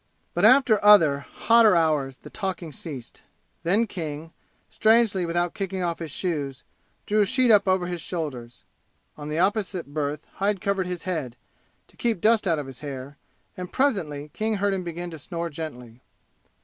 But 0.33 0.45
after 0.45 0.83
other, 0.83 1.19
hotter 1.19 1.75
hours 1.75 2.17
the 2.17 2.31
talking 2.31 2.71
ceased. 2.71 3.21
Then 3.61 3.85
King, 3.85 4.33
strangely 4.67 5.27
without 5.27 5.53
kicking 5.53 5.83
off 5.83 5.99
his 5.99 6.09
shoes, 6.09 6.63
drew 7.05 7.21
a 7.21 7.25
sheet 7.27 7.51
up 7.51 7.67
over 7.67 7.85
his 7.85 8.01
shoulders. 8.01 8.63
On 9.15 9.29
the 9.29 9.37
opposite 9.37 9.93
berth 9.93 10.25
Hyde 10.37 10.59
covered 10.59 10.87
his 10.87 11.03
head, 11.03 11.35
to 11.85 11.95
keep 11.95 12.19
dust 12.19 12.47
out 12.47 12.57
of 12.57 12.65
his 12.65 12.79
hair, 12.79 13.19
and 13.55 13.71
presently 13.71 14.31
King 14.33 14.55
heard 14.55 14.73
him 14.73 14.83
begin 14.83 15.11
to 15.11 15.19
snore 15.19 15.51
gently. 15.51 16.01